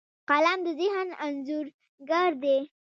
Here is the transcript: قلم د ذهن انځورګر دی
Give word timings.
قلم 0.29 0.59
د 0.65 0.67
ذهن 0.79 1.07
انځورګر 1.25 2.31
دی 2.43 2.57